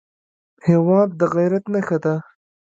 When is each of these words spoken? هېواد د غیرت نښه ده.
هېواد 0.67 1.09
د 1.19 1.21
غیرت 1.33 1.63
نښه 1.73 1.97
ده. 2.03 2.15